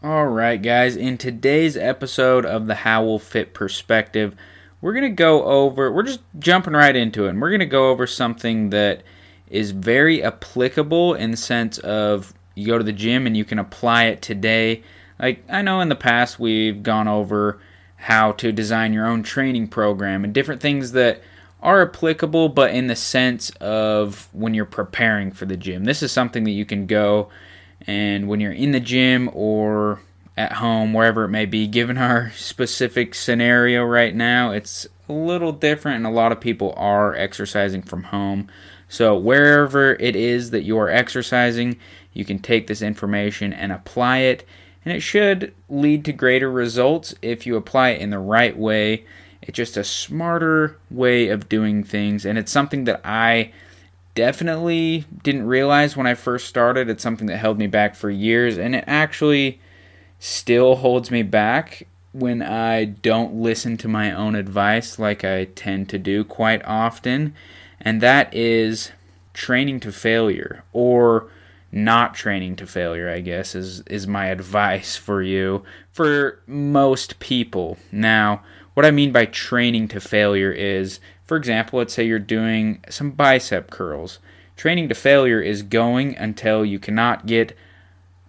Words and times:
All 0.00 0.28
right, 0.28 0.62
guys, 0.62 0.94
in 0.94 1.18
today's 1.18 1.76
episode 1.76 2.46
of 2.46 2.68
the 2.68 2.76
Howell 2.76 3.18
Fit 3.18 3.52
Perspective, 3.52 4.36
we're 4.80 4.92
going 4.92 5.02
to 5.02 5.08
go 5.08 5.42
over, 5.42 5.90
we're 5.90 6.04
just 6.04 6.20
jumping 6.38 6.74
right 6.74 6.94
into 6.94 7.26
it, 7.26 7.30
and 7.30 7.40
we're 7.42 7.50
going 7.50 7.58
to 7.58 7.66
go 7.66 7.90
over 7.90 8.06
something 8.06 8.70
that 8.70 9.02
is 9.48 9.72
very 9.72 10.22
applicable 10.22 11.14
in 11.14 11.32
the 11.32 11.36
sense 11.36 11.78
of 11.78 12.32
you 12.54 12.68
go 12.68 12.78
to 12.78 12.84
the 12.84 12.92
gym 12.92 13.26
and 13.26 13.36
you 13.36 13.44
can 13.44 13.58
apply 13.58 14.04
it 14.04 14.22
today. 14.22 14.84
Like, 15.18 15.42
I 15.48 15.62
know 15.62 15.80
in 15.80 15.88
the 15.88 15.96
past 15.96 16.38
we've 16.38 16.80
gone 16.84 17.08
over 17.08 17.58
how 17.96 18.30
to 18.32 18.52
design 18.52 18.92
your 18.92 19.04
own 19.08 19.24
training 19.24 19.66
program 19.66 20.22
and 20.22 20.32
different 20.32 20.60
things 20.60 20.92
that 20.92 21.22
are 21.60 21.82
applicable, 21.82 22.50
but 22.50 22.70
in 22.70 22.86
the 22.86 22.94
sense 22.94 23.50
of 23.60 24.28
when 24.32 24.54
you're 24.54 24.64
preparing 24.64 25.32
for 25.32 25.44
the 25.44 25.56
gym. 25.56 25.86
This 25.86 26.04
is 26.04 26.12
something 26.12 26.44
that 26.44 26.52
you 26.52 26.64
can 26.64 26.86
go 26.86 27.30
and 27.86 28.28
when 28.28 28.40
you're 28.40 28.52
in 28.52 28.72
the 28.72 28.80
gym 28.80 29.30
or 29.32 30.00
at 30.36 30.52
home, 30.52 30.92
wherever 30.92 31.24
it 31.24 31.30
may 31.30 31.46
be, 31.46 31.66
given 31.66 31.98
our 31.98 32.30
specific 32.36 33.14
scenario 33.14 33.84
right 33.84 34.14
now, 34.14 34.52
it's 34.52 34.86
a 35.08 35.12
little 35.12 35.52
different, 35.52 35.96
and 35.96 36.06
a 36.06 36.10
lot 36.10 36.32
of 36.32 36.40
people 36.40 36.74
are 36.76 37.14
exercising 37.14 37.82
from 37.82 38.04
home. 38.04 38.48
So, 38.88 39.16
wherever 39.16 39.94
it 39.94 40.16
is 40.16 40.50
that 40.50 40.62
you 40.62 40.78
are 40.78 40.88
exercising, 40.88 41.78
you 42.12 42.24
can 42.24 42.38
take 42.38 42.66
this 42.66 42.82
information 42.82 43.52
and 43.52 43.72
apply 43.72 44.18
it, 44.18 44.46
and 44.84 44.94
it 44.94 45.00
should 45.00 45.54
lead 45.68 46.04
to 46.06 46.12
greater 46.12 46.50
results 46.50 47.14
if 47.20 47.46
you 47.46 47.56
apply 47.56 47.90
it 47.90 48.00
in 48.00 48.10
the 48.10 48.18
right 48.18 48.56
way. 48.56 49.04
It's 49.42 49.56
just 49.56 49.76
a 49.76 49.84
smarter 49.84 50.78
way 50.90 51.28
of 51.28 51.48
doing 51.48 51.84
things, 51.84 52.24
and 52.24 52.38
it's 52.38 52.52
something 52.52 52.84
that 52.84 53.00
I 53.04 53.52
definitely 54.18 55.04
didn't 55.22 55.46
realize 55.46 55.96
when 55.96 56.08
I 56.08 56.14
first 56.14 56.48
started. 56.48 56.90
It's 56.90 57.04
something 57.04 57.28
that 57.28 57.36
held 57.36 57.56
me 57.56 57.68
back 57.68 57.94
for 57.94 58.10
years, 58.10 58.58
and 58.58 58.74
it 58.74 58.82
actually 58.84 59.60
still 60.18 60.74
holds 60.74 61.08
me 61.12 61.22
back 61.22 61.86
when 62.10 62.42
I 62.42 62.84
don't 62.84 63.34
listen 63.34 63.76
to 63.76 63.86
my 63.86 64.10
own 64.10 64.34
advice 64.34 64.98
like 64.98 65.22
I 65.22 65.44
tend 65.44 65.88
to 65.90 66.00
do 66.00 66.24
quite 66.24 66.64
often, 66.64 67.32
and 67.80 68.00
that 68.00 68.34
is 68.34 68.90
training 69.34 69.78
to 69.80 69.92
failure 69.92 70.64
or 70.72 71.30
not 71.70 72.16
training 72.16 72.56
to 72.56 72.66
failure, 72.66 73.08
I 73.08 73.20
guess, 73.20 73.54
is, 73.54 73.82
is 73.82 74.08
my 74.08 74.26
advice 74.36 74.96
for 74.96 75.22
you 75.22 75.62
for 75.92 76.40
most 76.44 77.20
people. 77.20 77.78
Now, 77.92 78.42
what 78.74 78.84
I 78.84 78.90
mean 78.90 79.12
by 79.12 79.26
training 79.26 79.86
to 79.88 80.00
failure 80.00 80.50
is 80.50 80.98
for 81.28 81.36
example, 81.36 81.78
let's 81.78 81.92
say 81.92 82.04
you're 82.04 82.18
doing 82.18 82.82
some 82.88 83.10
bicep 83.10 83.70
curls. 83.70 84.18
Training 84.56 84.88
to 84.88 84.94
failure 84.94 85.40
is 85.40 85.62
going 85.62 86.16
until 86.16 86.64
you 86.64 86.78
cannot 86.78 87.26
get 87.26 87.56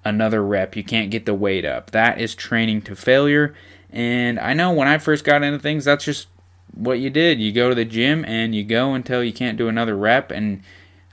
another 0.04 0.44
rep. 0.44 0.76
You 0.76 0.84
can't 0.84 1.10
get 1.10 1.26
the 1.26 1.34
weight 1.34 1.64
up. 1.64 1.92
That 1.92 2.20
is 2.20 2.36
training 2.36 2.82
to 2.84 2.98
failure. 2.98 3.56
And 3.90 4.38
I 4.38 4.54
know 4.54 4.74
when 4.74 4.90
I 4.90 4.98
first 4.98 5.24
got 5.24 5.44
into 5.44 5.60
things, 5.60 5.86
that's 5.86 6.04
just 6.04 6.28
what 6.76 7.00
you 7.00 7.10
did. 7.10 7.40
You 7.40 7.54
go 7.54 7.70
to 7.70 7.76
the 7.76 7.86
gym 7.86 8.26
and 8.26 8.54
you 8.54 8.66
go 8.66 8.94
until 8.94 9.24
you 9.24 9.32
can't 9.32 9.58
do 9.58 9.70
another 9.70 9.96
rep. 9.96 10.30
And 10.30 10.62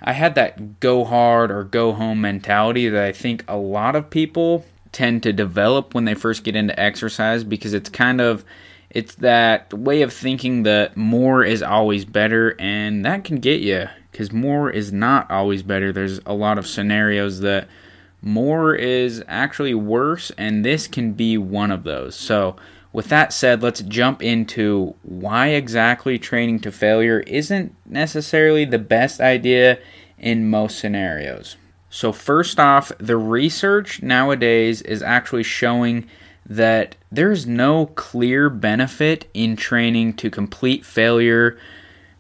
I 0.02 0.12
had 0.12 0.34
that 0.34 0.80
go 0.80 1.04
hard 1.04 1.52
or 1.52 1.62
go 1.62 1.92
home 1.92 2.20
mentality 2.20 2.88
that 2.88 3.04
I 3.04 3.12
think 3.12 3.44
a 3.46 3.56
lot 3.56 3.94
of 3.94 4.10
people 4.10 4.66
tend 4.90 5.22
to 5.22 5.32
develop 5.32 5.94
when 5.94 6.04
they 6.04 6.14
first 6.14 6.42
get 6.42 6.56
into 6.56 6.78
exercise 6.78 7.44
because 7.44 7.74
it's 7.74 7.88
kind 7.88 8.20
of 8.20 8.44
it's 8.90 9.16
that 9.16 9.72
way 9.74 10.02
of 10.02 10.12
thinking 10.12 10.62
that 10.62 10.96
more 10.96 11.44
is 11.44 11.62
always 11.62 12.04
better, 12.04 12.56
and 12.58 13.04
that 13.04 13.24
can 13.24 13.36
get 13.36 13.60
you 13.60 13.88
because 14.10 14.32
more 14.32 14.70
is 14.70 14.92
not 14.92 15.30
always 15.30 15.62
better. 15.62 15.92
There's 15.92 16.20
a 16.24 16.32
lot 16.32 16.58
of 16.58 16.66
scenarios 16.66 17.40
that 17.40 17.68
more 18.22 18.74
is 18.74 19.22
actually 19.28 19.74
worse, 19.74 20.32
and 20.38 20.64
this 20.64 20.88
can 20.88 21.12
be 21.12 21.36
one 21.36 21.70
of 21.70 21.84
those. 21.84 22.14
So, 22.14 22.56
with 22.92 23.08
that 23.08 23.32
said, 23.32 23.62
let's 23.62 23.82
jump 23.82 24.22
into 24.22 24.94
why 25.02 25.48
exactly 25.48 26.18
training 26.18 26.60
to 26.60 26.72
failure 26.72 27.20
isn't 27.20 27.74
necessarily 27.84 28.64
the 28.64 28.78
best 28.78 29.20
idea 29.20 29.78
in 30.18 30.48
most 30.48 30.78
scenarios. 30.78 31.56
So, 31.90 32.10
first 32.10 32.58
off, 32.58 32.90
the 32.98 33.16
research 33.16 34.02
nowadays 34.02 34.80
is 34.82 35.02
actually 35.02 35.42
showing 35.42 36.08
that 36.48 36.96
there's 37.10 37.46
no 37.46 37.86
clear 37.86 38.48
benefit 38.48 39.28
in 39.34 39.56
training 39.56 40.14
to 40.14 40.30
complete 40.30 40.84
failure, 40.84 41.58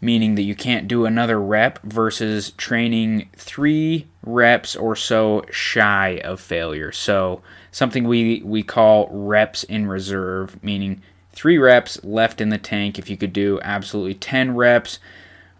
meaning 0.00 0.34
that 0.34 0.42
you 0.42 0.54
can't 0.54 0.88
do 0.88 1.06
another 1.06 1.40
rep, 1.40 1.80
versus 1.82 2.50
training 2.52 3.28
three 3.36 4.06
reps 4.22 4.74
or 4.74 4.96
so 4.96 5.44
shy 5.50 6.20
of 6.24 6.40
failure. 6.40 6.90
So, 6.92 7.42
something 7.70 8.04
we, 8.04 8.42
we 8.44 8.62
call 8.62 9.08
reps 9.10 9.62
in 9.64 9.86
reserve, 9.86 10.62
meaning 10.62 11.02
three 11.32 11.58
reps 11.58 12.02
left 12.02 12.40
in 12.40 12.48
the 12.48 12.58
tank. 12.58 12.98
If 12.98 13.08
you 13.08 13.16
could 13.16 13.32
do 13.32 13.60
absolutely 13.62 14.14
10 14.14 14.56
reps, 14.56 14.98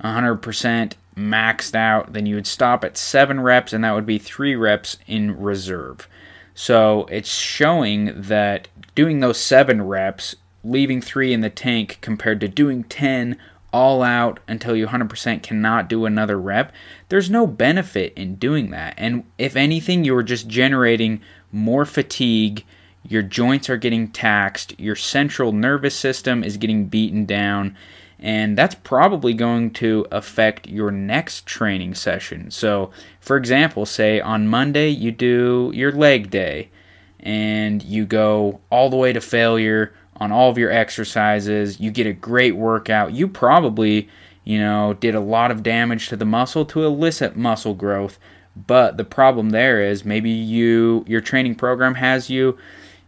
100% 0.03 0.93
maxed 1.17 1.75
out, 1.75 2.13
then 2.13 2.27
you 2.27 2.35
would 2.35 2.47
stop 2.47 2.85
at 2.85 2.97
seven 2.97 3.41
reps, 3.41 3.73
and 3.73 3.85
that 3.85 3.95
would 3.95 4.07
be 4.07 4.19
three 4.19 4.57
reps 4.57 4.97
in 5.07 5.39
reserve. 5.39 6.09
So 6.59 7.05
it's 7.11 7.29
showing 7.29 8.19
that 8.23 8.69
doing 8.95 9.21
those 9.21 9.39
seven 9.39 9.83
reps, 9.83 10.35
leaving 10.65 11.03
three 11.03 11.35
in 11.35 11.43
the 11.43 11.51
tank 11.51 11.99
compared 12.01 12.41
to 12.41 12.49
doing 12.49 12.85
10 12.85 13.37
all 13.75 14.03
out 14.03 14.41
until 14.49 14.75
you 14.75 14.87
100% 14.87 15.43
cannot 15.43 15.87
do 15.87 16.07
another 16.07 16.41
rep, 16.41 16.73
there's 17.11 17.29
no 17.29 17.47
benefit 17.47 18.15
in 18.15 18.37
doing 18.37 18.71
that. 18.71 18.95
And 18.97 19.25
if 19.37 19.55
anything, 19.55 20.03
you 20.03 20.17
are 20.17 20.23
just 20.23 20.49
generating 20.49 21.21
more 21.53 21.85
fatigue. 21.85 22.65
Your 23.07 23.23
joints 23.23 23.69
are 23.69 23.77
getting 23.77 24.09
taxed, 24.09 24.81
your 24.81 24.97
central 24.97 25.53
nervous 25.53 25.95
system 25.95 26.43
is 26.43 26.57
getting 26.57 26.87
beaten 26.87 27.27
down, 27.27 27.77
and 28.19 28.57
that's 28.57 28.75
probably 28.75 29.35
going 29.35 29.71
to 29.73 30.07
affect 30.11 30.67
your 30.67 30.91
next 30.91 31.47
training 31.47 31.95
session. 31.95 32.51
So, 32.51 32.91
for 33.21 33.37
example, 33.37 33.85
say 33.85 34.21
on 34.21 34.49
Monday 34.49 34.89
you 34.89 35.13
do 35.13 35.71
your 35.75 35.93
leg 35.93 36.31
day 36.31 36.71
and 37.21 37.83
you 37.83 38.07
go 38.07 38.61
all 38.71 38.89
the 38.89 38.97
way 38.97 39.13
to 39.13 39.21
failure 39.21 39.93
on 40.17 40.33
all 40.33 40.51
of 40.51 40.57
your 40.57 40.71
exercises, 40.71 41.79
you 41.79 41.91
get 41.91 42.07
a 42.07 42.13
great 42.13 42.57
workout. 42.57 43.13
You 43.13 43.29
probably, 43.29 44.09
you 44.45 44.59
know, 44.59 44.95
did 44.95 45.15
a 45.15 45.21
lot 45.21 45.51
of 45.51 45.63
damage 45.63 46.09
to 46.09 46.17
the 46.17 46.25
muscle 46.25 46.65
to 46.67 46.85
elicit 46.85 47.37
muscle 47.37 47.75
growth. 47.75 48.19
But 48.67 48.97
the 48.97 49.05
problem 49.05 49.51
there 49.51 49.83
is 49.83 50.07
maybe 50.07 50.31
you 50.31 51.05
your 51.07 51.21
training 51.21 51.57
program 51.57 51.97
has 51.97 52.31
you, 52.31 52.57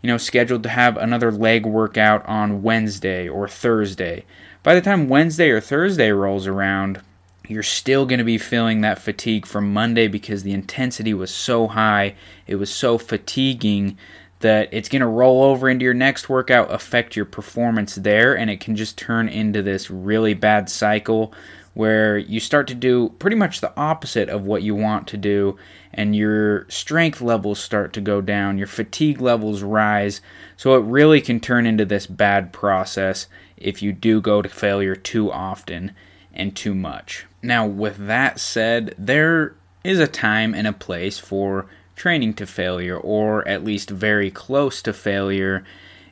you 0.02 0.08
know, 0.08 0.18
scheduled 0.18 0.62
to 0.64 0.68
have 0.68 0.98
another 0.98 1.32
leg 1.32 1.64
workout 1.64 2.26
on 2.26 2.62
Wednesday 2.62 3.26
or 3.26 3.48
Thursday 3.48 4.26
by 4.62 4.74
the 4.74 4.80
time 4.80 5.08
Wednesday 5.08 5.50
or 5.50 5.60
Thursday 5.60 6.10
rolls 6.10 6.46
around, 6.46 7.00
you're 7.48 7.62
still 7.62 8.04
going 8.06 8.18
to 8.18 8.24
be 8.24 8.38
feeling 8.38 8.82
that 8.82 8.98
fatigue 8.98 9.46
from 9.46 9.72
Monday 9.72 10.06
because 10.06 10.42
the 10.42 10.52
intensity 10.52 11.14
was 11.14 11.34
so 11.34 11.66
high, 11.68 12.14
it 12.46 12.56
was 12.56 12.70
so 12.70 12.98
fatiguing 12.98 13.96
that 14.40 14.68
it's 14.70 14.88
going 14.88 15.00
to 15.00 15.06
roll 15.06 15.42
over 15.42 15.68
into 15.68 15.84
your 15.84 15.94
next 15.94 16.28
workout, 16.28 16.72
affect 16.72 17.16
your 17.16 17.24
performance 17.24 17.96
there, 17.96 18.36
and 18.36 18.50
it 18.50 18.60
can 18.60 18.76
just 18.76 18.96
turn 18.96 19.28
into 19.28 19.62
this 19.62 19.90
really 19.90 20.34
bad 20.34 20.68
cycle 20.68 21.32
where 21.78 22.18
you 22.18 22.40
start 22.40 22.66
to 22.66 22.74
do 22.74 23.10
pretty 23.20 23.36
much 23.36 23.60
the 23.60 23.72
opposite 23.78 24.28
of 24.28 24.44
what 24.44 24.64
you 24.64 24.74
want 24.74 25.06
to 25.06 25.16
do, 25.16 25.56
and 25.94 26.16
your 26.16 26.68
strength 26.68 27.20
levels 27.20 27.60
start 27.60 27.92
to 27.92 28.00
go 28.00 28.20
down, 28.20 28.58
your 28.58 28.66
fatigue 28.66 29.20
levels 29.20 29.62
rise. 29.62 30.20
So 30.56 30.74
it 30.74 30.82
really 30.82 31.20
can 31.20 31.38
turn 31.38 31.66
into 31.66 31.84
this 31.84 32.04
bad 32.04 32.52
process 32.52 33.28
if 33.56 33.80
you 33.80 33.92
do 33.92 34.20
go 34.20 34.42
to 34.42 34.48
failure 34.48 34.96
too 34.96 35.30
often 35.30 35.92
and 36.34 36.56
too 36.56 36.74
much. 36.74 37.26
Now, 37.42 37.64
with 37.64 38.08
that 38.08 38.40
said, 38.40 38.96
there 38.98 39.54
is 39.84 40.00
a 40.00 40.08
time 40.08 40.54
and 40.54 40.66
a 40.66 40.72
place 40.72 41.20
for 41.20 41.66
training 41.94 42.34
to 42.34 42.46
failure, 42.48 42.96
or 42.96 43.46
at 43.46 43.62
least 43.62 43.88
very 43.88 44.32
close 44.32 44.82
to 44.82 44.92
failure. 44.92 45.64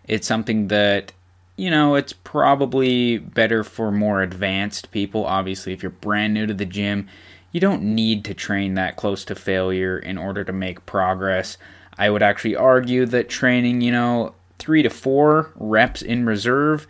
It's 0.07 0.29
something 0.29 0.69
that, 0.69 1.11
you 1.57 1.71
know, 1.71 1.95
it's 1.95 2.13
probably 2.13 3.19
better 3.19 3.65
for 3.65 3.91
more 3.91 4.23
advanced 4.23 4.91
people. 4.91 5.25
Obviously, 5.25 5.73
if 5.73 5.83
you're 5.83 5.91
brand 5.91 6.35
new 6.35 6.47
to 6.47 6.55
the 6.55 6.67
gym, 6.67 7.09
you 7.51 7.61
don't 7.61 7.83
need 7.83 8.25
to 8.27 8.35
train 8.35 8.75
that 8.75 8.97
close 8.97 9.25
to 9.25 9.35
failure 9.35 9.99
in 9.99 10.19
order 10.19 10.45
to 10.45 10.53
make 10.53 10.85
progress. 10.85 11.57
I 11.97 12.11
would 12.11 12.23
actually 12.23 12.57
argue 12.57 13.07
that 13.07 13.31
training, 13.31 13.81
you 13.81 13.91
know, 13.91 14.35
three 14.59 14.83
to 14.83 14.91
four 14.91 15.53
reps 15.55 16.03
in 16.03 16.27
reserve 16.27 16.87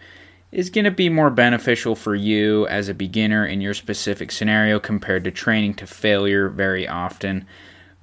is 0.51 0.71
going 0.71 0.85
to 0.85 0.91
be 0.91 1.09
more 1.09 1.31
beneficial 1.31 1.95
for 1.95 2.15
you 2.15 2.67
as 2.69 2.89
a 2.89 2.95
beginner 2.95 3.47
in 3.47 3.61
your 3.61 3.75
specific 3.75 4.33
scenario 4.33 4.81
compared 4.81 5.23
to 5.25 5.31
training 5.31 5.75
to 5.75 5.87
failure 5.87 6.49
very 6.49 6.89
often. 6.89 7.47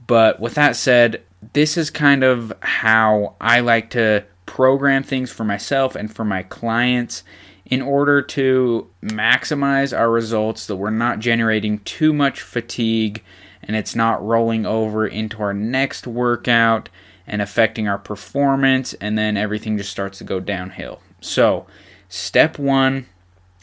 But 0.08 0.40
with 0.40 0.56
that 0.56 0.76
said, 0.76 1.24
this 1.54 1.78
is 1.78 1.90
kind 1.90 2.24
of 2.24 2.54
how 2.62 3.36
I 3.42 3.60
like 3.60 3.90
to 3.92 4.24
program 4.46 5.04
things 5.04 5.32
for 5.32 5.44
myself 5.44 5.96
and 5.96 6.14
for 6.14 6.26
my 6.26 6.44
clients 6.44 7.24
in 7.66 7.82
order 7.82 8.22
to 8.22 8.90
maximize 9.02 9.98
our 9.98 10.12
results 10.12 10.68
that 10.68 10.76
we're 10.76 10.90
not 10.90 11.20
generating 11.20 11.80
too 11.80 12.14
much 12.14 12.42
fatigue 12.42 13.24
and 13.62 13.76
it's 13.76 13.96
not 13.96 14.24
rolling 14.24 14.66
over 14.66 15.08
into 15.08 15.42
our 15.42 15.54
next 15.54 16.06
workout 16.06 16.90
and 17.26 17.42
affecting 17.42 17.88
our 17.88 17.98
performance, 17.98 18.94
and 18.96 19.18
then 19.18 19.38
everything 19.38 19.78
just 19.78 19.92
starts 19.92 20.18
to 20.18 20.24
go 20.24 20.40
downhill. 20.40 21.00
So, 21.22 21.66
step 22.10 22.60
one 22.60 23.06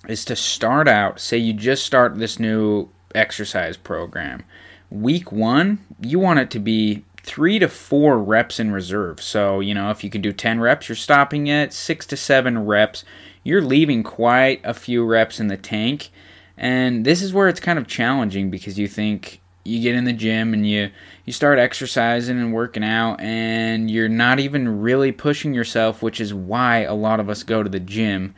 is 0.09 0.25
to 0.27 0.37
start 0.37 0.89
out, 0.89 1.21
say 1.21 1.37
you 1.37 1.53
just 1.53 1.85
start 1.85 2.17
this 2.17 2.39
new 2.39 2.89
exercise 3.15 3.77
program. 3.77 4.45
Week 4.89 5.31
one, 5.31 5.79
you 6.01 6.19
want 6.19 6.39
it 6.39 6.51
to 6.53 6.59
be 6.59 7.05
three 7.23 7.59
to 7.59 7.69
four 7.69 8.19
reps 8.19 8.59
in 8.59 8.71
reserve. 8.71 9.21
So, 9.23 9.61
you 9.61 9.75
know, 9.75 9.91
if 9.91 10.03
you 10.03 10.11
can 10.11 10.23
do 10.23 10.33
10 10.33 10.61
reps, 10.61 10.89
you're 10.89 10.97
stopping 10.97 11.51
at 11.51 11.73
six 11.73 12.07
to 12.07 12.17
seven 12.17 12.65
reps. 12.65 13.05
You're 13.43 13.63
leaving 13.63 14.03
quite 14.03 14.61
a 14.65 14.75
few 14.75 15.05
reps 15.05 15.41
in 15.41 15.49
the 15.49 15.57
tank. 15.57 16.11
And 16.57 17.05
this 17.05 17.23
is 17.23 17.33
where 17.33 17.49
it's 17.49 17.61
kind 17.61 17.79
of 17.79 17.87
challenging 17.87 18.51
because 18.51 18.79
you 18.79 18.87
think 18.87 19.41
you 19.65 19.81
get 19.81 19.95
in 19.95 20.05
the 20.05 20.13
gym 20.13 20.55
and 20.55 20.69
you 20.69 20.91
you 21.25 21.33
start 21.33 21.59
exercising 21.59 22.39
and 22.39 22.53
working 22.53 22.85
out 22.85 23.21
and 23.21 23.91
you're 23.91 24.09
not 24.09 24.41
even 24.41 24.81
really 24.81 25.13
pushing 25.13 25.55
yourself, 25.55 26.03
which 26.03 26.21
is 26.21 26.35
why 26.35 26.79
a 26.79 26.95
lot 26.95 27.21
of 27.21 27.29
us 27.29 27.43
go 27.43 27.63
to 27.63 27.69
the 27.69 27.81
gym. 27.81 28.35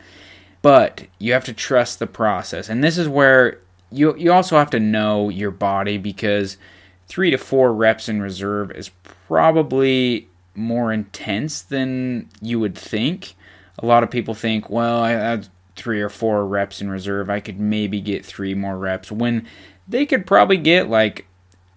But 0.61 1.07
you 1.19 1.33
have 1.33 1.45
to 1.45 1.53
trust 1.53 1.99
the 1.99 2.07
process. 2.07 2.69
And 2.69 2.83
this 2.83 2.97
is 2.97 3.07
where 3.07 3.59
you 3.91 4.15
you 4.17 4.31
also 4.31 4.57
have 4.57 4.69
to 4.71 4.79
know 4.79 5.29
your 5.29 5.51
body 5.51 5.97
because 5.97 6.57
3 7.07 7.31
to 7.31 7.37
4 7.37 7.73
reps 7.73 8.09
in 8.09 8.21
reserve 8.21 8.71
is 8.71 8.91
probably 9.27 10.27
more 10.55 10.91
intense 10.93 11.61
than 11.61 12.29
you 12.41 12.59
would 12.59 12.77
think. 12.77 13.35
A 13.79 13.85
lot 13.85 14.03
of 14.03 14.11
people 14.11 14.33
think, 14.33 14.69
well, 14.69 14.99
I 14.99 15.11
had 15.11 15.47
3 15.75 16.01
or 16.01 16.09
4 16.09 16.45
reps 16.45 16.81
in 16.81 16.89
reserve. 16.89 17.29
I 17.29 17.39
could 17.39 17.59
maybe 17.59 18.01
get 18.01 18.25
3 18.25 18.53
more 18.53 18.77
reps 18.77 19.11
when 19.11 19.47
they 19.87 20.05
could 20.05 20.25
probably 20.25 20.57
get 20.57 20.89
like 20.89 21.25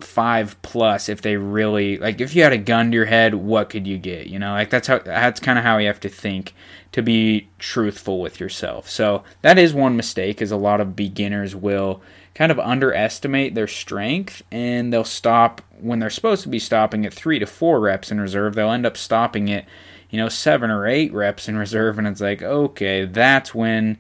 five 0.00 0.60
plus 0.60 1.08
if 1.08 1.22
they 1.22 1.36
really 1.36 1.96
like 1.96 2.20
if 2.20 2.36
you 2.36 2.42
had 2.42 2.52
a 2.52 2.58
gun 2.58 2.90
to 2.90 2.94
your 2.94 3.06
head 3.06 3.34
what 3.34 3.70
could 3.70 3.86
you 3.86 3.96
get 3.96 4.26
you 4.26 4.38
know 4.38 4.52
like 4.52 4.68
that's 4.68 4.88
how 4.88 4.98
that's 4.98 5.40
kind 5.40 5.58
of 5.58 5.64
how 5.64 5.78
you 5.78 5.86
have 5.86 6.00
to 6.00 6.08
think 6.08 6.52
to 6.92 7.02
be 7.02 7.48
truthful 7.58 8.20
with 8.20 8.38
yourself 8.38 8.90
so 8.90 9.24
that 9.40 9.58
is 9.58 9.72
one 9.72 9.96
mistake 9.96 10.42
is 10.42 10.50
a 10.50 10.56
lot 10.56 10.82
of 10.82 10.94
beginners 10.94 11.56
will 11.56 12.02
kind 12.36 12.52
of 12.52 12.58
underestimate 12.58 13.54
their 13.54 13.66
strength 13.66 14.42
and 14.52 14.92
they'll 14.92 15.04
stop 15.04 15.62
when 15.80 15.98
they're 15.98 16.10
supposed 16.10 16.42
to 16.42 16.48
be 16.48 16.58
stopping 16.58 17.06
at 17.06 17.14
three 17.14 17.38
to 17.38 17.46
four 17.46 17.80
reps 17.80 18.10
in 18.10 18.20
reserve 18.20 18.54
they'll 18.54 18.70
end 18.70 18.84
up 18.84 18.96
stopping 18.96 19.50
at 19.50 19.64
you 20.10 20.18
know 20.18 20.28
seven 20.28 20.70
or 20.70 20.86
eight 20.86 21.12
reps 21.12 21.48
in 21.48 21.56
reserve 21.56 21.98
and 21.98 22.06
it's 22.06 22.20
like 22.20 22.42
okay 22.42 23.06
that's 23.06 23.54
when 23.54 23.96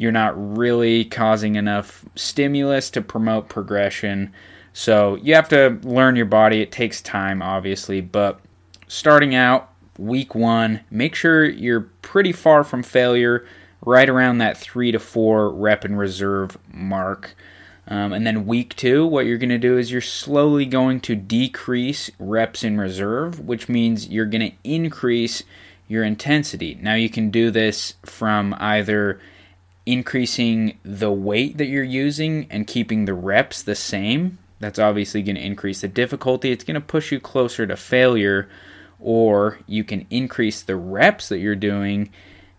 you're 0.00 0.10
not 0.10 0.56
really 0.56 1.04
causing 1.04 1.56
enough 1.56 2.06
stimulus 2.16 2.88
to 2.88 3.02
promote 3.02 3.50
progression. 3.50 4.32
So 4.72 5.16
you 5.16 5.34
have 5.34 5.50
to 5.50 5.78
learn 5.82 6.16
your 6.16 6.24
body. 6.24 6.62
It 6.62 6.72
takes 6.72 7.02
time, 7.02 7.42
obviously, 7.42 8.00
but 8.00 8.40
starting 8.88 9.34
out 9.34 9.70
week 9.98 10.34
one, 10.34 10.80
make 10.90 11.14
sure 11.14 11.44
you're 11.44 11.90
pretty 12.00 12.32
far 12.32 12.64
from 12.64 12.82
failure, 12.82 13.44
right 13.84 14.08
around 14.08 14.38
that 14.38 14.56
three 14.56 14.90
to 14.90 14.98
four 14.98 15.50
rep 15.50 15.84
in 15.84 15.96
reserve 15.96 16.56
mark. 16.72 17.34
Um, 17.90 18.12
and 18.12 18.24
then 18.24 18.46
week 18.46 18.76
two, 18.76 19.04
what 19.04 19.26
you're 19.26 19.36
going 19.36 19.48
to 19.48 19.58
do 19.58 19.76
is 19.76 19.90
you're 19.90 20.00
slowly 20.00 20.64
going 20.64 21.00
to 21.00 21.16
decrease 21.16 22.08
reps 22.20 22.62
in 22.62 22.78
reserve, 22.78 23.40
which 23.40 23.68
means 23.68 24.08
you're 24.08 24.26
going 24.26 24.52
to 24.52 24.56
increase 24.62 25.42
your 25.88 26.04
intensity. 26.04 26.78
Now, 26.80 26.94
you 26.94 27.10
can 27.10 27.30
do 27.30 27.50
this 27.50 27.94
from 28.06 28.54
either 28.60 29.20
increasing 29.86 30.78
the 30.84 31.10
weight 31.10 31.58
that 31.58 31.66
you're 31.66 31.82
using 31.82 32.46
and 32.48 32.64
keeping 32.64 33.06
the 33.06 33.14
reps 33.14 33.60
the 33.60 33.74
same. 33.74 34.38
That's 34.60 34.78
obviously 34.78 35.22
going 35.22 35.34
to 35.34 35.44
increase 35.44 35.80
the 35.80 35.88
difficulty. 35.88 36.52
It's 36.52 36.62
going 36.62 36.76
to 36.76 36.80
push 36.80 37.10
you 37.10 37.18
closer 37.18 37.66
to 37.66 37.76
failure, 37.76 38.48
or 39.00 39.58
you 39.66 39.82
can 39.82 40.06
increase 40.10 40.62
the 40.62 40.76
reps 40.76 41.28
that 41.28 41.38
you're 41.38 41.56
doing 41.56 42.12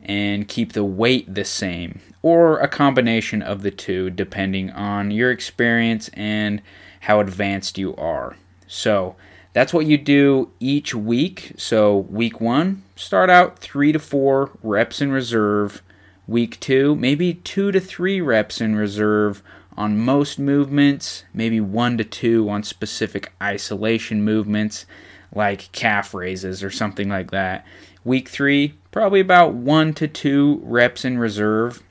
and 0.03 0.47
keep 0.47 0.73
the 0.73 0.83
weight 0.83 1.33
the 1.33 1.45
same, 1.45 1.99
or 2.21 2.59
a 2.59 2.67
combination 2.67 3.41
of 3.41 3.61
the 3.61 3.71
two, 3.71 4.09
depending 4.09 4.69
on 4.71 5.11
your 5.11 5.31
experience 5.31 6.09
and 6.13 6.61
how 7.01 7.19
advanced 7.19 7.77
you 7.77 7.95
are. 7.95 8.35
So, 8.67 9.15
that's 9.53 9.73
what 9.73 9.85
you 9.85 9.97
do 9.97 10.49
each 10.61 10.95
week. 10.95 11.53
So, 11.57 11.97
week 11.97 12.39
one, 12.39 12.83
start 12.95 13.29
out 13.29 13.59
three 13.59 13.91
to 13.91 13.99
four 13.99 14.51
reps 14.63 15.01
in 15.01 15.11
reserve 15.11 15.81
Week 16.31 16.61
two, 16.61 16.95
maybe 16.95 17.33
two 17.33 17.73
to 17.73 17.79
three 17.81 18.21
reps 18.21 18.61
in 18.61 18.77
reserve 18.77 19.43
on 19.75 19.97
most 19.97 20.39
movements, 20.39 21.25
maybe 21.33 21.59
one 21.59 21.97
to 21.97 22.05
two 22.05 22.49
on 22.49 22.63
specific 22.63 23.33
isolation 23.43 24.23
movements 24.23 24.85
like 25.35 25.69
calf 25.73 26.13
raises 26.13 26.63
or 26.63 26.69
something 26.69 27.09
like 27.09 27.31
that. 27.31 27.65
Week 28.05 28.29
three, 28.29 28.75
probably 28.91 29.19
about 29.19 29.53
one 29.53 29.93
to 29.95 30.07
two 30.07 30.59
reps 30.63 31.03
in 31.03 31.17
reserve. 31.17 31.81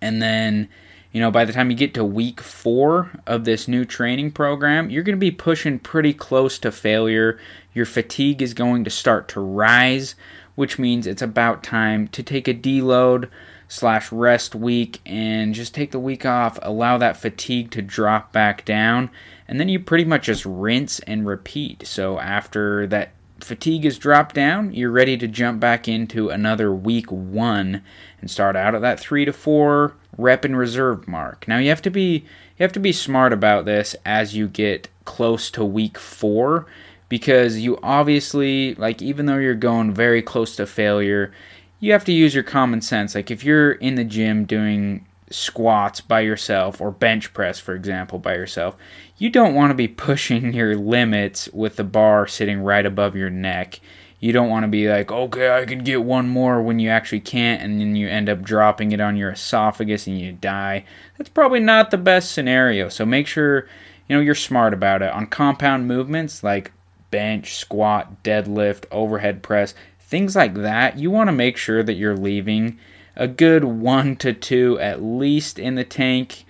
And 0.00 0.20
then, 0.20 0.68
you 1.12 1.20
know, 1.20 1.30
by 1.30 1.44
the 1.44 1.52
time 1.52 1.70
you 1.70 1.76
get 1.76 1.94
to 1.94 2.04
week 2.04 2.40
four 2.40 3.10
of 3.26 3.44
this 3.44 3.66
new 3.66 3.84
training 3.84 4.32
program, 4.32 4.90
you're 4.90 5.02
going 5.02 5.16
to 5.16 5.20
be 5.20 5.30
pushing 5.30 5.78
pretty 5.78 6.12
close 6.12 6.58
to 6.60 6.70
failure. 6.70 7.38
Your 7.72 7.86
fatigue 7.86 8.42
is 8.42 8.54
going 8.54 8.84
to 8.84 8.90
start 8.90 9.28
to 9.28 9.40
rise, 9.40 10.14
which 10.54 10.78
means 10.78 11.06
it's 11.06 11.22
about 11.22 11.62
time 11.62 12.08
to 12.08 12.22
take 12.22 12.48
a 12.48 12.54
deload 12.54 13.28
slash 13.68 14.10
rest 14.10 14.54
week 14.54 15.00
and 15.04 15.54
just 15.54 15.74
take 15.74 15.90
the 15.90 15.98
week 15.98 16.24
off, 16.24 16.58
allow 16.62 16.98
that 16.98 17.16
fatigue 17.16 17.70
to 17.70 17.82
drop 17.82 18.32
back 18.32 18.64
down, 18.64 19.10
and 19.46 19.60
then 19.60 19.68
you 19.68 19.78
pretty 19.78 20.04
much 20.04 20.24
just 20.24 20.44
rinse 20.46 21.00
and 21.00 21.26
repeat. 21.26 21.86
So 21.86 22.18
after 22.18 22.86
that 22.88 23.10
fatigue 23.40 23.84
is 23.84 23.98
dropped 23.98 24.34
down, 24.34 24.72
you're 24.72 24.90
ready 24.90 25.16
to 25.16 25.28
jump 25.28 25.60
back 25.60 25.88
into 25.88 26.28
another 26.28 26.72
week 26.72 27.10
one 27.10 27.82
and 28.20 28.30
start 28.30 28.56
out 28.56 28.74
at 28.74 28.82
that 28.82 29.00
three 29.00 29.24
to 29.24 29.32
four 29.32 29.94
rep 30.16 30.44
and 30.44 30.56
reserve 30.56 31.06
mark. 31.06 31.46
Now 31.46 31.58
you 31.58 31.68
have 31.68 31.82
to 31.82 31.90
be 31.90 32.24
you 32.58 32.64
have 32.64 32.72
to 32.72 32.80
be 32.80 32.92
smart 32.92 33.32
about 33.32 33.64
this 33.64 33.94
as 34.04 34.34
you 34.34 34.48
get 34.48 34.88
close 35.04 35.50
to 35.52 35.64
week 35.64 35.98
four 35.98 36.66
because 37.08 37.58
you 37.58 37.78
obviously 37.82 38.74
like 38.74 39.00
even 39.00 39.26
though 39.26 39.38
you're 39.38 39.54
going 39.54 39.94
very 39.94 40.22
close 40.22 40.56
to 40.56 40.66
failure 40.66 41.32
you 41.80 41.92
have 41.92 42.04
to 42.04 42.12
use 42.12 42.34
your 42.34 42.44
common 42.44 42.80
sense. 42.80 43.14
Like 43.14 43.30
if 43.30 43.44
you're 43.44 43.72
in 43.72 43.94
the 43.94 44.04
gym 44.04 44.44
doing 44.44 45.06
squats 45.30 46.00
by 46.00 46.20
yourself 46.20 46.80
or 46.80 46.90
bench 46.90 47.32
press, 47.32 47.58
for 47.58 47.74
example, 47.74 48.18
by 48.18 48.34
yourself, 48.34 48.76
you 49.16 49.30
don't 49.30 49.54
want 49.54 49.70
to 49.70 49.74
be 49.74 49.88
pushing 49.88 50.52
your 50.54 50.76
limits 50.76 51.48
with 51.52 51.76
the 51.76 51.84
bar 51.84 52.26
sitting 52.26 52.60
right 52.60 52.86
above 52.86 53.16
your 53.16 53.30
neck. 53.30 53.80
You 54.20 54.32
don't 54.32 54.48
want 54.48 54.64
to 54.64 54.68
be 54.68 54.88
like, 54.88 55.12
okay, 55.12 55.56
I 55.56 55.64
can 55.64 55.84
get 55.84 56.02
one 56.02 56.28
more 56.28 56.60
when 56.60 56.80
you 56.80 56.90
actually 56.90 57.20
can't, 57.20 57.62
and 57.62 57.80
then 57.80 57.94
you 57.94 58.08
end 58.08 58.28
up 58.28 58.42
dropping 58.42 58.90
it 58.90 59.00
on 59.00 59.16
your 59.16 59.30
esophagus 59.30 60.08
and 60.08 60.20
you 60.20 60.32
die. 60.32 60.84
That's 61.16 61.30
probably 61.30 61.60
not 61.60 61.92
the 61.92 61.98
best 61.98 62.32
scenario. 62.32 62.88
So 62.88 63.06
make 63.06 63.28
sure 63.28 63.68
you 64.08 64.16
know 64.16 64.20
you're 64.20 64.34
smart 64.34 64.74
about 64.74 65.02
it. 65.02 65.12
On 65.12 65.26
compound 65.26 65.86
movements 65.86 66.42
like 66.42 66.72
bench, 67.12 67.54
squat, 67.54 68.24
deadlift, 68.24 68.86
overhead 68.90 69.42
press, 69.42 69.74
things 70.00 70.34
like 70.34 70.54
that, 70.54 70.98
you 70.98 71.10
want 71.10 71.28
to 71.28 71.32
make 71.32 71.56
sure 71.56 71.82
that 71.82 71.94
you're 71.94 72.16
leaving 72.16 72.78
a 73.18 73.28
good 73.28 73.64
one 73.64 74.16
to 74.16 74.32
two 74.32 74.78
at 74.80 75.02
least 75.02 75.58
in 75.58 75.74
the 75.74 75.84
tank. 75.84 76.46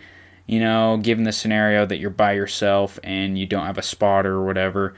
You 0.47 0.61
know, 0.61 0.97
given 0.97 1.25
the 1.25 1.33
scenario 1.33 1.85
that 1.85 1.99
you're 1.99 2.09
by 2.09 2.33
yourself 2.33 2.99
and 3.03 3.39
you 3.39 3.45
don't 3.45 3.67
have 3.67 3.77
a 3.77 3.83
spotter 3.83 4.35
or 4.35 4.47
whatever. 4.47 4.95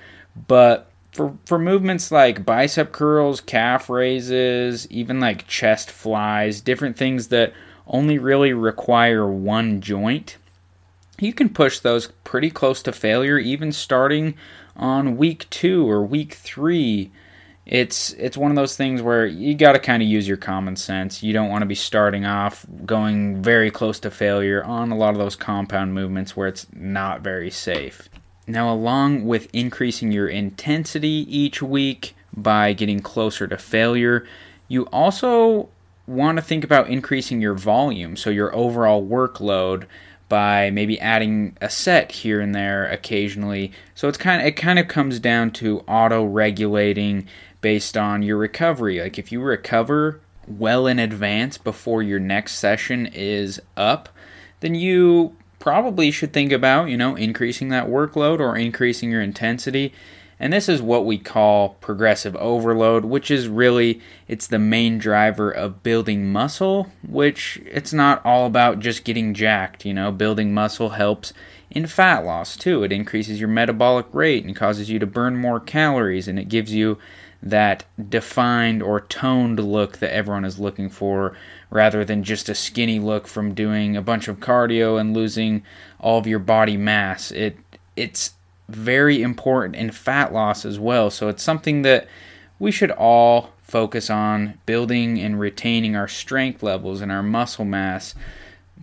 But 0.47 0.91
for 1.12 1.37
for 1.45 1.59
movements 1.59 2.12
like 2.12 2.45
bicep 2.45 2.93
curls, 2.93 3.41
calf 3.41 3.89
raises, 3.89 4.89
even 4.91 5.19
like 5.19 5.47
chest 5.47 5.91
flies, 5.91 6.61
different 6.61 6.97
things 6.97 7.29
that 7.29 7.53
only 7.87 8.19
really 8.19 8.53
require 8.53 9.27
one 9.27 9.81
joint, 9.81 10.37
you 11.19 11.33
can 11.33 11.49
push 11.49 11.81
those 11.81 12.09
pretty 12.23 12.50
close 12.50 12.83
to 12.83 12.93
failure, 12.93 13.39
even 13.39 13.73
starting 13.73 14.35
on 14.77 15.17
week 15.17 15.47
two 15.50 15.89
or 15.89 16.05
week 16.05 16.35
three 16.35 17.11
it's 17.67 18.12
it's 18.14 18.37
one 18.37 18.50
of 18.50 18.57
those 18.57 18.76
things 18.76 19.02
where 19.02 19.26
you 19.26 19.55
got 19.55 19.73
to 19.73 19.79
kind 19.79 20.02
of 20.02 20.09
use 20.09 20.26
your 20.26 20.37
common 20.37 20.76
sense. 20.76 21.23
You 21.23 21.33
don't 21.33 21.50
want 21.50 21.62
to 21.62 21.67
be 21.67 21.75
starting 21.75 22.25
off 22.25 22.67
going 22.85 23.43
very 23.43 23.71
close 23.71 24.00
to 24.00 24.11
failure 24.11 24.64
on 24.64 24.90
a 24.90 24.97
lot 24.97 25.11
of 25.11 25.19
those 25.19 25.37
compound 25.37 25.95
movements 25.95 26.37
where 26.37 26.49
it's 26.49 26.67
not 26.73 27.21
very 27.21 27.50
safe. 27.50 28.09
Now, 28.47 28.73
along 28.73 29.26
with 29.26 29.49
increasing 29.52 30.11
your 30.11 30.26
intensity 30.26 31.26
each 31.29 31.62
week 31.62 32.17
by 32.37 32.73
getting 32.73 33.00
closer 33.00 33.47
to 33.47 33.57
failure, 33.57 34.26
you 34.67 34.85
also 34.87 35.69
want 36.07 36.38
to 36.38 36.43
think 36.43 36.64
about 36.64 36.88
increasing 36.88 37.40
your 37.40 37.55
volume, 37.55 38.17
so 38.17 38.31
your 38.31 38.55
overall 38.55 39.07
workload 39.07 39.87
by 40.31 40.71
maybe 40.71 40.99
adding 41.01 41.59
a 41.61 41.69
set 41.69 42.13
here 42.13 42.41
and 42.41 42.55
there 42.55 42.87
occasionally. 42.87 43.73
So 43.95 44.09
it's 44.09 44.17
kind 44.17 44.41
of 44.41 44.47
it 44.47 44.53
kind 44.53 44.79
of 44.79 44.89
comes 44.89 45.19
down 45.19 45.51
to 45.53 45.81
auto 45.81 46.25
regulating 46.25 47.27
based 47.61 47.99
on 47.99 48.23
your 48.23 48.39
recovery. 48.39 49.03
Like 49.03 49.19
if 49.19 49.31
you 49.31 49.43
recover 49.43 50.21
well 50.49 50.87
in 50.87 50.99
advance 50.99 51.59
before 51.59 52.03
your 52.03 52.21
next 52.21 52.55
session 52.55 53.07
is 53.07 53.61
up, 53.77 54.09
then 54.61 54.75
you 54.75 55.37
probably 55.59 56.11
should 56.11 56.33
think 56.33 56.53
about, 56.53 56.89
you 56.89 56.97
know, 56.97 57.17
increasing 57.17 57.69
that 57.69 57.89
workload 57.89 58.41
or 58.41 58.57
increasing 58.57 59.11
your 59.11 59.21
intensity. 59.21 59.93
And 60.40 60.54
this 60.54 60.70
is 60.70 60.80
what 60.80 61.04
we 61.04 61.18
call 61.18 61.76
progressive 61.82 62.35
overload, 62.37 63.04
which 63.04 63.30
is 63.30 63.47
really 63.47 64.00
it's 64.26 64.47
the 64.47 64.59
main 64.59 64.97
driver 64.97 65.50
of 65.50 65.82
building 65.82 66.32
muscle, 66.32 66.90
which 67.06 67.61
it's 67.66 67.92
not 67.92 68.25
all 68.25 68.47
about 68.47 68.80
just 68.80 69.04
getting 69.04 69.35
jacked, 69.35 69.85
you 69.85 69.92
know. 69.92 70.11
Building 70.11 70.54
muscle 70.54 70.90
helps 70.90 71.35
in 71.70 71.87
fat 71.87 72.25
loss 72.25 72.56
too. 72.56 72.82
It 72.82 72.90
increases 72.90 73.38
your 73.38 73.50
metabolic 73.50 74.06
rate 74.14 74.47
and 74.47 74.56
causes 74.56 74.88
you 74.88 74.99
to 74.99 75.06
burn 75.06 75.37
more 75.37 75.61
calories 75.61 76.26
and 76.26 76.38
it 76.38 76.49
gives 76.49 76.73
you 76.73 76.97
that 77.42 77.85
defined 78.09 78.82
or 78.82 79.00
toned 79.00 79.59
look 79.59 79.99
that 79.99 80.14
everyone 80.14 80.44
is 80.44 80.59
looking 80.59 80.90
for 80.90 81.37
rather 81.70 82.04
than 82.04 82.23
just 82.23 82.49
a 82.49 82.54
skinny 82.54 82.99
look 82.99 83.26
from 83.26 83.54
doing 83.54 83.97
a 83.97 84.02
bunch 84.02 84.28
of 84.28 84.40
cardio 84.40 85.00
and 85.00 85.14
losing 85.14 85.62
all 85.99 86.18
of 86.18 86.26
your 86.26 86.38
body 86.38 86.76
mass. 86.76 87.30
It 87.30 87.56
it's 87.97 88.32
very 88.75 89.23
important 89.23 89.77
in 89.77 89.91
fat 89.91 90.33
loss 90.33 90.65
as 90.65 90.79
well. 90.79 91.11
So 91.11 91.29
it's 91.29 91.43
something 91.43 91.83
that 91.83 92.09
we 92.59 92.71
should 92.71 92.91
all 92.91 93.50
focus 93.62 94.11
on 94.11 94.59
building 94.67 95.19
and 95.19 95.39
retaining 95.39 95.97
our 95.97 96.09
strength 96.09 96.62
levels 96.62 97.00
and 97.00 97.12
our 97.12 97.23
muscle 97.23 97.65
mass. 97.65 98.15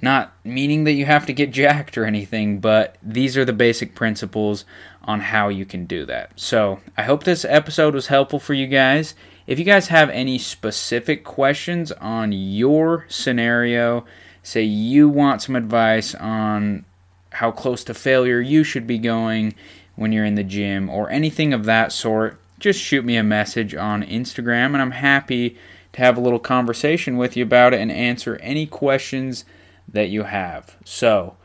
Not 0.01 0.33
meaning 0.43 0.83
that 0.83 0.93
you 0.93 1.05
have 1.05 1.25
to 1.25 1.33
get 1.33 1.51
jacked 1.51 1.97
or 1.97 2.05
anything, 2.05 2.59
but 2.59 2.97
these 3.01 3.37
are 3.37 3.45
the 3.45 3.53
basic 3.53 3.95
principles 3.95 4.65
on 5.03 5.21
how 5.21 5.49
you 5.49 5.65
can 5.65 5.85
do 5.85 6.05
that. 6.05 6.31
So 6.35 6.79
I 6.97 7.03
hope 7.03 7.23
this 7.23 7.45
episode 7.45 7.93
was 7.93 8.07
helpful 8.07 8.39
for 8.39 8.53
you 8.53 8.67
guys. 8.67 9.15
If 9.47 9.57
you 9.57 9.65
guys 9.65 9.87
have 9.87 10.09
any 10.09 10.37
specific 10.37 11.23
questions 11.23 11.93
on 11.93 12.33
your 12.33 13.05
scenario, 13.07 14.05
say 14.43 14.63
you 14.63 15.07
want 15.07 15.41
some 15.41 15.55
advice 15.55 16.13
on 16.15 16.83
how 17.31 17.51
close 17.51 17.83
to 17.85 17.93
failure 17.93 18.39
you 18.41 18.63
should 18.63 18.87
be 18.87 18.97
going 18.97 19.53
when 19.95 20.11
you're 20.11 20.25
in 20.25 20.35
the 20.35 20.43
gym 20.43 20.89
or 20.89 21.09
anything 21.09 21.53
of 21.53 21.65
that 21.65 21.91
sort, 21.91 22.39
just 22.59 22.79
shoot 22.79 23.03
me 23.03 23.17
a 23.17 23.23
message 23.23 23.75
on 23.75 24.03
Instagram 24.03 24.67
and 24.67 24.81
I'm 24.81 24.91
happy 24.91 25.57
to 25.93 26.01
have 26.01 26.17
a 26.17 26.21
little 26.21 26.39
conversation 26.39 27.17
with 27.17 27.35
you 27.35 27.43
about 27.43 27.73
it 27.73 27.81
and 27.81 27.91
answer 27.91 28.37
any 28.41 28.65
questions 28.65 29.45
that 29.87 30.09
you 30.09 30.23
have. 30.23 30.75
So, 30.85 31.35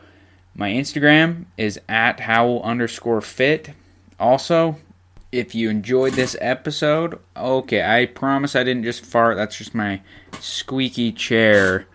my 0.54 0.70
Instagram 0.70 1.46
is 1.56 1.80
at 1.88 2.20
Howell 2.20 2.62
underscore 2.62 3.22
fit. 3.22 3.70
Also, 4.20 4.76
if 5.30 5.54
you 5.54 5.70
enjoyed 5.70 6.12
this 6.12 6.36
episode, 6.40 7.18
okay, 7.34 7.82
I 7.82 8.06
promise 8.06 8.54
I 8.54 8.64
didn't 8.64 8.84
just 8.84 9.04
fart. 9.04 9.36
That's 9.36 9.56
just 9.56 9.74
my 9.74 10.02
squeaky 10.40 11.12
chair 11.12 11.86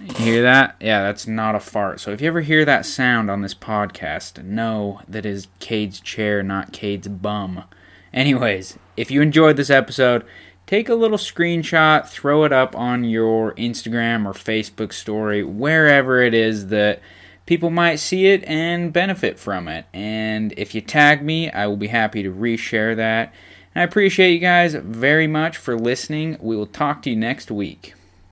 you 0.00 0.14
hear 0.14 0.42
that? 0.42 0.76
Yeah, 0.80 1.02
that's 1.02 1.26
not 1.26 1.54
a 1.54 1.60
fart. 1.60 2.00
So 2.00 2.10
if 2.10 2.20
you 2.20 2.28
ever 2.28 2.40
hear 2.40 2.64
that 2.64 2.86
sound 2.86 3.30
on 3.30 3.42
this 3.42 3.54
podcast, 3.54 4.42
know 4.42 5.00
that 5.08 5.26
is 5.26 5.48
Cade's 5.58 6.00
chair, 6.00 6.42
not 6.42 6.72
Cade's 6.72 7.08
bum. 7.08 7.64
Anyways, 8.12 8.78
if 8.96 9.10
you 9.10 9.20
enjoyed 9.22 9.56
this 9.56 9.70
episode, 9.70 10.24
take 10.66 10.88
a 10.88 10.94
little 10.94 11.18
screenshot, 11.18 12.08
throw 12.08 12.44
it 12.44 12.52
up 12.52 12.76
on 12.76 13.04
your 13.04 13.54
Instagram 13.54 14.26
or 14.26 14.32
Facebook 14.32 14.92
story, 14.92 15.42
wherever 15.42 16.22
it 16.22 16.34
is 16.34 16.68
that 16.68 17.00
people 17.46 17.70
might 17.70 17.96
see 17.96 18.26
it 18.26 18.44
and 18.44 18.92
benefit 18.92 19.38
from 19.38 19.68
it. 19.68 19.86
And 19.92 20.54
if 20.56 20.74
you 20.74 20.80
tag 20.80 21.22
me, 21.22 21.50
I 21.50 21.66
will 21.66 21.76
be 21.76 21.88
happy 21.88 22.22
to 22.22 22.30
reshare 22.30 22.96
that. 22.96 23.34
And 23.74 23.82
I 23.82 23.84
appreciate 23.84 24.32
you 24.32 24.38
guys 24.38 24.74
very 24.74 25.26
much 25.26 25.56
for 25.56 25.76
listening. 25.76 26.36
We 26.40 26.56
will 26.56 26.66
talk 26.66 27.02
to 27.02 27.10
you 27.10 27.16
next 27.16 27.50
week. 27.50 27.94